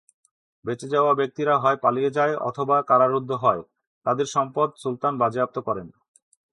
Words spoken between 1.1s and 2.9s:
ব্যক্তিরা হয় পালিয়ে যায় অথবা